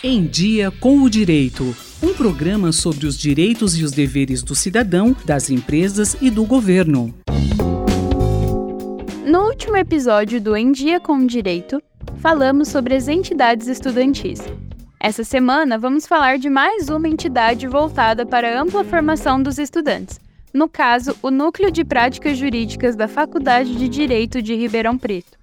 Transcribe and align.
Em 0.00 0.24
Dia 0.24 0.70
com 0.70 1.00
o 1.00 1.10
Direito. 1.10 1.74
Um 2.00 2.14
programa 2.14 2.70
sobre 2.70 3.04
os 3.04 3.18
direitos 3.18 3.76
e 3.76 3.82
os 3.82 3.90
deveres 3.90 4.44
do 4.44 4.54
cidadão, 4.54 5.16
das 5.24 5.50
empresas 5.50 6.16
e 6.20 6.30
do 6.30 6.44
governo. 6.44 7.12
No 9.26 9.48
último 9.48 9.76
episódio 9.76 10.40
do 10.40 10.56
Em 10.56 10.70
Dia 10.70 11.00
com 11.00 11.16
o 11.16 11.26
Direito, 11.26 11.82
falamos 12.18 12.68
sobre 12.68 12.94
as 12.94 13.08
entidades 13.08 13.66
estudantis. 13.66 14.38
Essa 15.00 15.24
semana 15.24 15.76
vamos 15.76 16.06
falar 16.06 16.38
de 16.38 16.48
mais 16.48 16.88
uma 16.88 17.08
entidade 17.08 17.66
voltada 17.66 18.24
para 18.24 18.56
a 18.56 18.62
ampla 18.62 18.84
formação 18.84 19.42
dos 19.42 19.58
estudantes. 19.58 20.20
No 20.54 20.68
caso, 20.68 21.16
o 21.20 21.28
Núcleo 21.28 21.72
de 21.72 21.84
Práticas 21.84 22.38
Jurídicas 22.38 22.94
da 22.94 23.08
Faculdade 23.08 23.74
de 23.74 23.88
Direito 23.88 24.40
de 24.40 24.54
Ribeirão 24.54 24.96
Preto. 24.96 25.37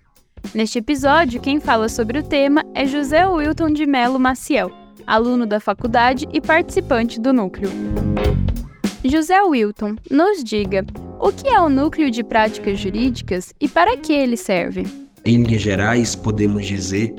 Neste 0.54 0.80
episódio, 0.80 1.42
quem 1.42 1.60
fala 1.60 1.90
sobre 1.90 2.20
o 2.20 2.24
tema 2.24 2.64
é 2.74 2.86
José 2.86 3.26
Wilton 3.28 3.72
de 3.72 3.86
Melo 3.86 4.20
Maciel, 4.20 4.72
aluno 5.06 5.46
da 5.46 5.60
faculdade 5.60 6.28
e 6.32 6.40
participante 6.40 7.20
do 7.20 7.34
núcleo. 7.34 7.70
José 9.04 9.42
Wilton, 9.42 9.96
nos 10.10 10.44
diga, 10.44 10.86
o 11.20 11.32
que 11.32 11.48
é 11.48 11.60
o 11.60 11.70
Núcleo 11.70 12.10
de 12.10 12.24
Práticas 12.24 12.80
Jurídicas 12.80 13.54
e 13.60 13.68
para 13.68 13.98
que 13.98 14.14
ele 14.14 14.36
serve? 14.36 14.86
Em 15.24 15.44
linhas 15.44 15.62
gerais, 15.62 16.16
podemos 16.16 16.66
dizer 16.66 17.14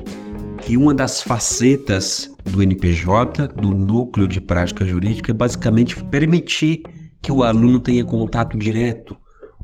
que 0.61 0.75
uma 0.75 0.93
das 0.93 1.21
facetas 1.21 2.29
do 2.45 2.61
NPJ, 2.61 3.47
do 3.49 3.69
Núcleo 3.69 4.27
de 4.27 4.41
Prática 4.41 4.85
Jurídica, 4.85 5.31
é 5.31 5.33
basicamente 5.33 6.01
permitir 6.05 6.83
que 7.21 7.31
o 7.31 7.43
aluno 7.43 7.79
tenha 7.79 8.03
contato 8.03 8.57
direto 8.57 9.17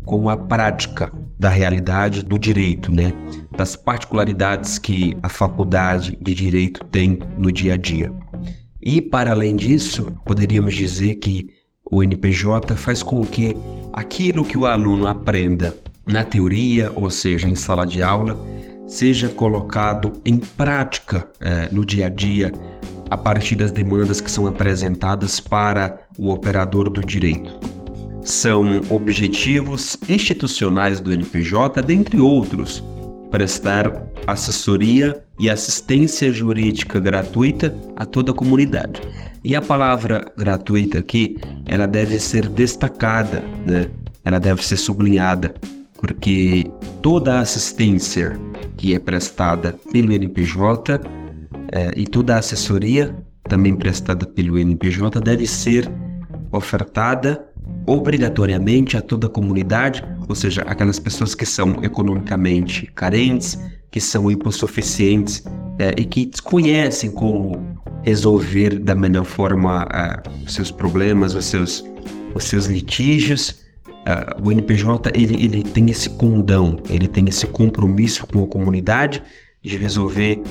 com 0.05 0.29
a 0.29 0.37
prática 0.37 1.11
da 1.39 1.49
realidade 1.49 2.23
do 2.23 2.37
direito, 2.37 2.91
né? 2.91 3.13
Das 3.55 3.75
particularidades 3.75 4.77
que 4.77 5.15
a 5.21 5.29
faculdade 5.29 6.17
de 6.21 6.33
direito 6.33 6.83
tem 6.85 7.19
no 7.37 7.51
dia 7.51 7.75
a 7.75 7.77
dia. 7.77 8.11
E 8.81 9.01
para 9.01 9.31
além 9.31 9.55
disso, 9.55 10.11
poderíamos 10.25 10.73
dizer 10.73 11.15
que 11.15 11.49
o 11.89 12.03
NPJ 12.03 12.75
faz 12.75 13.03
com 13.03 13.23
que 13.25 13.55
aquilo 13.93 14.43
que 14.43 14.57
o 14.57 14.65
aluno 14.65 15.07
aprenda 15.07 15.75
na 16.05 16.23
teoria, 16.23 16.91
ou 16.95 17.09
seja, 17.09 17.47
em 17.47 17.55
sala 17.55 17.85
de 17.85 18.01
aula, 18.01 18.37
seja 18.87 19.29
colocado 19.29 20.13
em 20.25 20.37
prática 20.37 21.27
é, 21.39 21.69
no 21.71 21.85
dia 21.85 22.07
a 22.07 22.09
dia 22.09 22.51
a 23.09 23.17
partir 23.17 23.55
das 23.55 23.71
demandas 23.71 24.19
que 24.19 24.29
são 24.31 24.47
apresentadas 24.47 25.39
para 25.39 25.99
o 26.17 26.31
operador 26.31 26.89
do 26.89 27.01
direito 27.01 27.73
são 28.23 28.81
objetivos 28.89 29.97
institucionais 30.07 30.99
do 30.99 31.11
NPJ, 31.11 31.81
dentre 31.81 32.19
outros, 32.19 32.83
prestar 33.33 33.91
assessoria 34.27 35.19
e 35.39 35.49
assistência 35.49 36.31
jurídica 36.31 36.99
gratuita 36.99 37.75
a 37.95 38.05
toda 38.05 38.31
a 38.31 38.35
comunidade. 38.35 39.01
E 39.43 39.55
a 39.55 39.61
palavra 39.61 40.31
gratuita 40.37 40.99
aqui, 40.99 41.37
ela 41.65 41.87
deve 41.87 42.19
ser 42.19 42.47
destacada, 42.47 43.43
né? 43.65 43.87
ela 44.23 44.39
deve 44.39 44.63
ser 44.63 44.77
sublinhada, 44.77 45.51
porque 45.95 46.71
toda 47.01 47.39
a 47.39 47.39
assistência 47.39 48.39
que 48.77 48.93
é 48.93 48.99
prestada 48.99 49.75
pelo 49.91 50.13
NPJ 50.13 51.01
é, 51.71 51.91
e 51.97 52.05
toda 52.05 52.35
a 52.35 52.37
assessoria 52.37 53.15
também 53.49 53.75
prestada 53.75 54.27
pelo 54.27 54.59
NPJ 54.59 55.19
deve 55.19 55.47
ser 55.47 55.91
ofertada 56.51 57.43
obrigatoriamente 57.85 58.97
a 58.97 59.01
toda 59.01 59.27
a 59.27 59.29
comunidade, 59.29 60.03
ou 60.27 60.35
seja, 60.35 60.61
aquelas 60.63 60.99
pessoas 60.99 61.35
que 61.35 61.45
são 61.45 61.83
economicamente 61.83 62.87
carentes, 62.95 63.59
que 63.91 63.99
são 63.99 64.31
hipossuficientes 64.31 65.43
é, 65.77 65.93
e 65.97 66.05
que 66.05 66.25
desconhecem 66.25 67.11
como 67.11 67.77
resolver 68.03 68.79
da 68.79 68.95
melhor 68.95 69.25
forma 69.25 69.85
uh, 69.85 70.45
os 70.45 70.53
seus 70.53 70.71
problemas, 70.71 71.35
os 71.35 71.45
seus, 71.45 71.83
os 72.33 72.43
seus 72.43 72.65
litígios. 72.65 73.63
Uh, 74.05 74.47
o 74.47 74.51
NPJ 74.51 75.11
ele, 75.13 75.35
ele 75.43 75.63
tem 75.63 75.89
esse 75.89 76.09
condão, 76.09 76.77
ele 76.89 77.07
tem 77.07 77.29
esse 77.29 77.47
compromisso 77.47 78.27
com 78.27 78.43
a 78.43 78.47
comunidade 78.47 79.23
de 79.61 79.77
resolver 79.77 80.41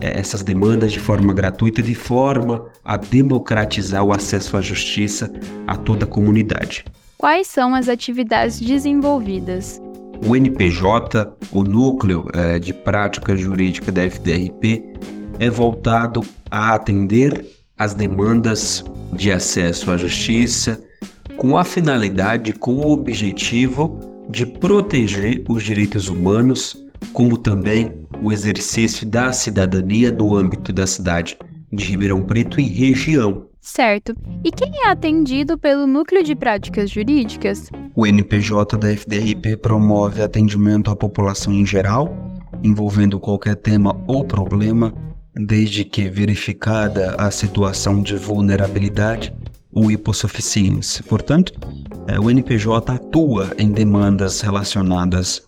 essas 0.00 0.42
demandas 0.42 0.92
de 0.92 1.00
forma 1.00 1.32
gratuita, 1.32 1.82
de 1.82 1.94
forma 1.94 2.66
a 2.84 2.96
democratizar 2.96 4.04
o 4.04 4.12
acesso 4.12 4.56
à 4.56 4.60
justiça 4.60 5.32
a 5.66 5.76
toda 5.76 6.04
a 6.04 6.08
comunidade. 6.08 6.84
Quais 7.18 7.46
são 7.48 7.74
as 7.74 7.88
atividades 7.88 8.60
desenvolvidas? 8.60 9.80
O 10.26 10.36
NPJ, 10.36 11.32
o 11.50 11.62
Núcleo 11.62 12.26
é, 12.32 12.58
de 12.58 12.72
Prática 12.72 13.36
Jurídica 13.36 13.90
da 13.90 14.02
FDRP, 14.02 14.94
é 15.38 15.48
voltado 15.48 16.22
a 16.50 16.74
atender 16.74 17.46
as 17.78 17.94
demandas 17.94 18.84
de 19.12 19.32
acesso 19.32 19.90
à 19.90 19.96
justiça 19.96 20.82
com 21.36 21.56
a 21.56 21.64
finalidade, 21.64 22.52
com 22.52 22.74
o 22.74 22.90
objetivo 22.92 23.98
de 24.28 24.44
proteger 24.44 25.42
os 25.48 25.62
direitos 25.62 26.08
humanos, 26.08 26.76
como 27.12 27.36
também 27.36 28.06
o 28.22 28.32
exercício 28.32 29.06
da 29.06 29.32
cidadania 29.32 30.10
no 30.12 30.36
âmbito 30.36 30.72
da 30.72 30.86
cidade 30.86 31.38
de 31.72 31.84
Ribeirão 31.84 32.22
Preto 32.22 32.60
e 32.60 32.64
região. 32.64 33.46
Certo. 33.60 34.14
E 34.42 34.50
quem 34.50 34.72
é 34.84 34.88
atendido 34.88 35.58
pelo 35.58 35.86
Núcleo 35.86 36.22
de 36.22 36.34
Práticas 36.34 36.90
Jurídicas? 36.90 37.70
O 37.94 38.06
NPJ 38.06 38.78
da 38.78 38.90
FDRP 38.90 39.56
promove 39.56 40.22
atendimento 40.22 40.90
à 40.90 40.96
população 40.96 41.52
em 41.52 41.66
geral, 41.66 42.16
envolvendo 42.62 43.20
qualquer 43.20 43.56
tema 43.56 43.94
ou 44.06 44.24
problema, 44.24 44.94
desde 45.34 45.84
que 45.84 46.08
verificada 46.08 47.14
a 47.18 47.30
situação 47.30 48.02
de 48.02 48.16
vulnerabilidade 48.16 49.32
ou 49.72 49.90
hipossuficiência. 49.90 51.04
Portanto, 51.04 51.52
é, 52.06 52.18
o 52.18 52.30
NPJ 52.30 52.92
atua 52.92 53.50
em 53.58 53.70
demandas 53.70 54.40
relacionadas 54.40 55.42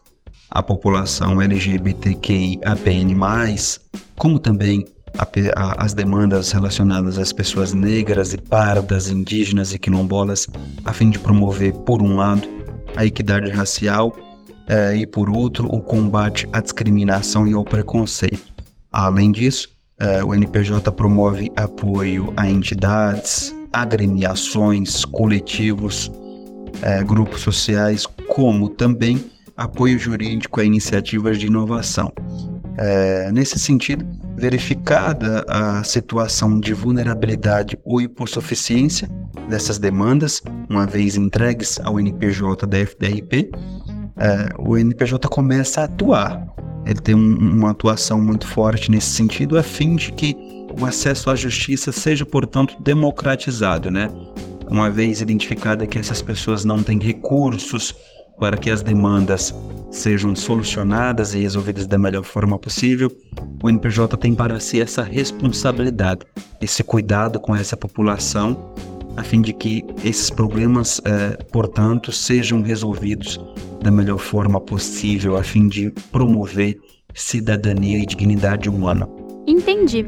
a 0.54 0.62
população 0.62 1.40
LGBTQIAPN+, 1.40 3.16
como 4.16 4.38
também 4.38 4.84
a, 5.18 5.26
a, 5.56 5.84
as 5.84 5.94
demandas 5.94 6.52
relacionadas 6.52 7.18
às 7.18 7.32
pessoas 7.32 7.72
negras 7.72 8.34
e 8.34 8.38
pardas, 8.38 9.10
indígenas 9.10 9.72
e 9.72 9.78
quilombolas, 9.78 10.46
a 10.84 10.92
fim 10.92 11.08
de 11.10 11.18
promover, 11.18 11.72
por 11.72 12.02
um 12.02 12.16
lado, 12.16 12.46
a 12.94 13.06
equidade 13.06 13.50
racial 13.50 14.14
eh, 14.68 14.96
e, 14.96 15.06
por 15.06 15.30
outro, 15.30 15.66
o 15.68 15.80
combate 15.80 16.46
à 16.52 16.60
discriminação 16.60 17.48
e 17.48 17.54
ao 17.54 17.64
preconceito. 17.64 18.52
Além 18.92 19.32
disso, 19.32 19.70
eh, 19.98 20.22
o 20.22 20.34
NPJ 20.34 20.92
promove 20.92 21.50
apoio 21.56 22.32
a 22.36 22.46
entidades, 22.48 23.54
agremiações, 23.72 25.06
coletivos, 25.06 26.12
eh, 26.82 27.02
grupos 27.02 27.40
sociais, 27.40 28.06
como 28.28 28.68
também 28.68 29.32
apoio 29.62 29.98
jurídico 29.98 30.60
a 30.60 30.64
iniciativas 30.64 31.38
de 31.38 31.46
inovação. 31.46 32.12
É, 32.76 33.30
nesse 33.32 33.58
sentido, 33.58 34.04
verificada 34.36 35.44
a 35.48 35.84
situação 35.84 36.58
de 36.58 36.72
vulnerabilidade 36.72 37.78
ou 37.84 38.00
hipossuficiência 38.00 39.08
dessas 39.48 39.78
demandas, 39.78 40.42
uma 40.68 40.86
vez 40.86 41.16
entregues 41.16 41.78
ao 41.80 42.00
NPJ 42.00 42.66
da 42.66 42.78
FDRP, 42.78 43.50
é, 44.16 44.48
o 44.58 44.76
NPJ 44.76 45.28
começa 45.28 45.82
a 45.82 45.84
atuar. 45.84 46.46
Ele 46.86 47.00
tem 47.00 47.14
um, 47.14 47.36
uma 47.36 47.70
atuação 47.70 48.20
muito 48.20 48.46
forte 48.46 48.90
nesse 48.90 49.10
sentido, 49.10 49.58
a 49.58 49.62
fim 49.62 49.94
de 49.94 50.10
que 50.12 50.34
o 50.80 50.86
acesso 50.86 51.30
à 51.30 51.36
justiça 51.36 51.92
seja, 51.92 52.24
portanto, 52.24 52.74
democratizado, 52.80 53.90
né? 53.90 54.08
Uma 54.68 54.90
vez 54.90 55.20
identificada 55.20 55.86
que 55.86 55.98
essas 55.98 56.22
pessoas 56.22 56.64
não 56.64 56.82
têm 56.82 56.98
recursos 56.98 57.94
para 58.42 58.56
que 58.56 58.70
as 58.70 58.82
demandas 58.82 59.54
sejam 59.88 60.34
solucionadas 60.34 61.32
e 61.32 61.38
resolvidas 61.38 61.86
da 61.86 61.96
melhor 61.96 62.24
forma 62.24 62.58
possível, 62.58 63.08
o 63.62 63.70
NPJ 63.70 64.16
tem 64.16 64.34
para 64.34 64.58
si 64.58 64.80
essa 64.80 65.00
responsabilidade, 65.00 66.26
esse 66.60 66.82
cuidado 66.82 67.38
com 67.38 67.54
essa 67.54 67.76
população, 67.76 68.74
a 69.16 69.22
fim 69.22 69.40
de 69.40 69.52
que 69.52 69.84
esses 70.04 70.28
problemas, 70.28 71.00
eh, 71.04 71.38
portanto, 71.52 72.10
sejam 72.10 72.62
resolvidos 72.62 73.38
da 73.80 73.92
melhor 73.92 74.18
forma 74.18 74.60
possível, 74.60 75.36
a 75.36 75.44
fim 75.44 75.68
de 75.68 75.92
promover 76.10 76.80
cidadania 77.14 77.98
e 77.98 78.04
dignidade 78.04 78.68
humana. 78.68 79.08
Entendi. 79.46 80.04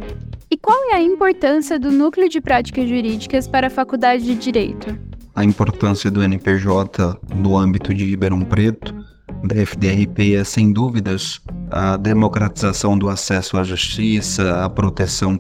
E 0.51 0.57
qual 0.57 0.91
é 0.91 0.95
a 0.95 1.01
importância 1.01 1.79
do 1.79 1.93
Núcleo 1.93 2.29
de 2.29 2.41
Práticas 2.41 2.89
Jurídicas 2.89 3.47
para 3.47 3.69
a 3.69 3.71
Faculdade 3.71 4.25
de 4.25 4.35
Direito? 4.35 5.14
A 5.35 5.45
importância 5.45 6.11
do 6.11 6.23
NPJ 6.23 7.19
no 7.35 7.57
âmbito 7.57 7.93
de 7.93 8.05
Ribeirão 8.05 8.41
Preto, 8.43 8.95
da 9.43 9.57
FDRP, 9.57 10.35
é 10.37 10.45
sem 10.45 10.73
dúvidas 10.73 11.41
a 11.71 11.97
democratização 11.97 12.97
do 12.97 13.09
acesso 13.09 13.59
à 13.59 13.65
justiça, 13.65 14.65
a 14.65 14.71
proteção 14.71 15.39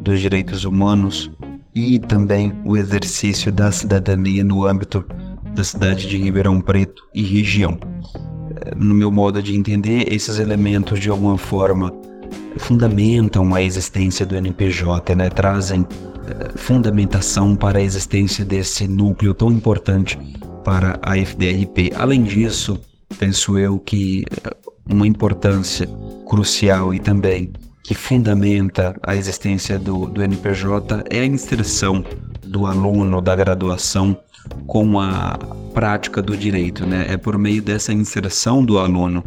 dos 0.00 0.20
direitos 0.20 0.64
humanos 0.64 1.30
e 1.74 1.98
também 1.98 2.52
o 2.64 2.76
exercício 2.76 3.52
da 3.52 3.70
cidadania 3.70 4.42
no 4.42 4.64
âmbito 4.66 5.04
da 5.54 5.62
cidade 5.62 6.08
de 6.08 6.16
Ribeirão 6.16 6.60
Preto 6.60 7.02
e 7.14 7.22
região. 7.22 7.78
No 8.74 8.94
meu 8.94 9.10
modo 9.12 9.42
de 9.42 9.54
entender, 9.54 10.12
esses 10.12 10.38
elementos 10.38 10.98
de 10.98 11.10
alguma 11.10 11.36
forma 11.36 11.92
fundamentam 12.58 13.54
a 13.54 13.62
existência 13.62 14.24
do 14.24 14.34
NPJ, 14.34 15.14
né? 15.14 15.28
trazem 15.28 15.86
fundamentação 16.56 17.54
para 17.54 17.78
a 17.78 17.82
existência 17.82 18.44
desse 18.44 18.86
núcleo 18.88 19.34
tão 19.34 19.50
importante 19.50 20.18
para 20.64 20.98
a 21.02 21.16
FDRP. 21.16 21.92
Além 21.94 22.22
disso, 22.22 22.80
penso 23.18 23.58
eu 23.58 23.78
que 23.78 24.24
uma 24.88 25.06
importância 25.06 25.88
crucial 26.28 26.92
e 26.92 26.98
também 26.98 27.52
que 27.82 27.94
fundamenta 27.94 28.96
a 29.02 29.14
existência 29.14 29.78
do, 29.78 30.06
do 30.06 30.22
NPJ 30.22 31.04
é 31.08 31.20
a 31.20 31.24
inserção 31.24 32.04
do 32.42 32.66
aluno 32.66 33.20
da 33.20 33.36
graduação 33.36 34.18
com 34.66 34.98
a 34.98 35.38
prática 35.72 36.20
do 36.20 36.36
direito, 36.36 36.84
né? 36.86 37.06
É 37.08 37.16
por 37.16 37.38
meio 37.38 37.62
dessa 37.62 37.92
inserção 37.92 38.64
do 38.64 38.78
aluno 38.78 39.22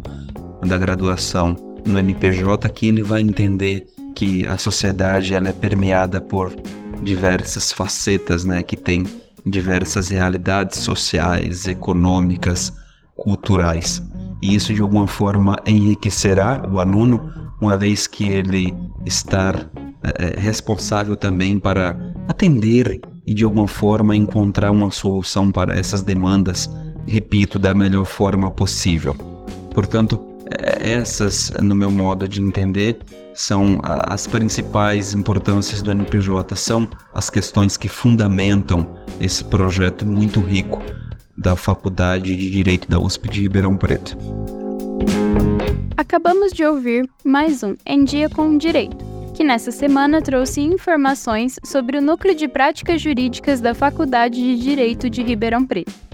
da 0.66 0.76
graduação 0.76 1.56
no 1.86 1.98
NPJ 1.98 2.68
que 2.68 2.88
ele 2.88 3.02
vai 3.02 3.22
entender 3.22 3.86
que 4.14 4.46
a 4.46 4.58
sociedade 4.58 5.34
ela 5.34 5.48
é 5.48 5.52
permeada 5.52 6.20
por 6.20 6.52
diversas 7.02 7.72
facetas, 7.72 8.44
né? 8.44 8.62
Que 8.62 8.76
tem 8.76 9.06
diversas 9.44 10.08
realidades 10.08 10.78
sociais, 10.80 11.66
econômicas, 11.66 12.72
culturais. 13.16 14.02
E 14.42 14.54
isso 14.54 14.72
de 14.72 14.80
alguma 14.80 15.06
forma 15.06 15.56
enriquecerá 15.66 16.66
o 16.70 16.80
aluno, 16.80 17.30
uma 17.60 17.76
vez 17.76 18.06
que 18.06 18.24
ele 18.24 18.74
estar 19.04 19.70
é, 20.02 20.40
responsável 20.40 21.16
também 21.16 21.58
para 21.58 21.96
atender 22.26 23.00
e 23.26 23.34
de 23.34 23.44
alguma 23.44 23.68
forma 23.68 24.16
encontrar 24.16 24.70
uma 24.70 24.90
solução 24.90 25.52
para 25.52 25.78
essas 25.78 26.02
demandas, 26.02 26.70
repito, 27.06 27.58
da 27.58 27.74
melhor 27.74 28.06
forma 28.06 28.50
possível. 28.50 29.14
Portanto, 29.74 30.18
essas, 30.58 31.50
no 31.60 31.74
meu 31.74 31.90
modo 31.90 32.26
de 32.28 32.40
entender, 32.40 32.98
são 33.34 33.80
as 33.82 34.26
principais 34.26 35.14
importâncias 35.14 35.82
do 35.82 35.90
NPJ, 35.90 36.56
são 36.56 36.88
as 37.14 37.30
questões 37.30 37.76
que 37.76 37.88
fundamentam 37.88 38.96
esse 39.20 39.44
projeto 39.44 40.04
muito 40.04 40.40
rico 40.40 40.82
da 41.36 41.56
Faculdade 41.56 42.36
de 42.36 42.50
Direito 42.50 42.88
da 42.88 43.00
USP 43.00 43.28
de 43.28 43.42
Ribeirão 43.42 43.76
Preto. 43.76 44.16
Acabamos 45.96 46.52
de 46.52 46.64
ouvir 46.64 47.08
mais 47.24 47.62
um 47.62 47.76
Em 47.86 48.04
Dia 48.04 48.28
com 48.28 48.48
o 48.48 48.58
Direito, 48.58 48.98
que 49.34 49.44
nessa 49.44 49.70
semana 49.70 50.20
trouxe 50.20 50.60
informações 50.60 51.56
sobre 51.64 51.98
o 51.98 52.02
Núcleo 52.02 52.34
de 52.34 52.48
Práticas 52.48 53.00
Jurídicas 53.00 53.60
da 53.60 53.74
Faculdade 53.74 54.36
de 54.36 54.58
Direito 54.58 55.08
de 55.08 55.22
Ribeirão 55.22 55.64
Preto. 55.64 56.09